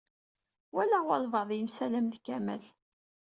Walaɣ 0.73 1.03
walebɛaḍ 1.07 1.49
yemsalam 1.53 2.05
d 2.13 2.15
Kamal. 2.25 2.63